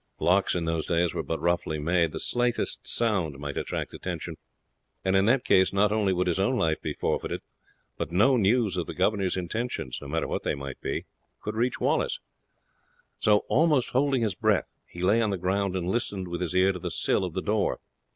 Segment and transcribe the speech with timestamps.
[0.17, 4.35] Locks in those days were but roughly made; the slightest sound might attract attention,
[5.05, 7.43] and in that case not only would his own life be forfeited,
[7.97, 11.05] but no news of the governor's intentions no matter what they might be
[11.39, 12.19] could reach Wallace;
[13.19, 16.71] so, almost holding his breath, he lay on the ground and listened with his ear
[16.71, 17.79] to the sill of the door.